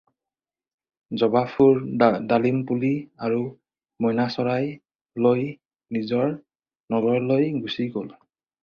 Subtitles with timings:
[1.23, 1.77] জবা ফুল,
[2.31, 2.91] ডালিম পুলি
[3.27, 3.43] আৰু
[4.07, 4.69] মইনা চৰাই
[5.27, 5.47] লৈ
[5.99, 6.37] নিজৰ
[6.97, 8.15] নগৰলৈ গুচি গ'ল।